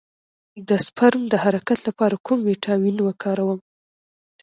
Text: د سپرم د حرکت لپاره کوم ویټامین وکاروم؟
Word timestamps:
د 0.67 0.69
سپرم 0.85 1.23
د 1.29 1.33
حرکت 1.43 1.79
لپاره 1.87 2.15
کوم 2.25 2.39
ویټامین 2.49 2.97
وکاروم؟ 3.01 3.59